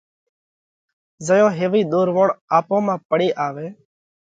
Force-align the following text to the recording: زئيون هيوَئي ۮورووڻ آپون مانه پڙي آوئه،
زئيون 1.25 1.51
هيوَئي 1.59 1.83
ۮورووڻ 1.91 2.27
آپون 2.57 2.81
مانه 2.85 3.03
پڙي 3.09 3.29
آوئه، 3.47 3.67